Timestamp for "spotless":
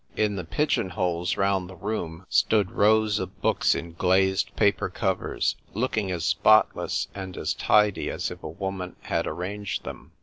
6.25-7.07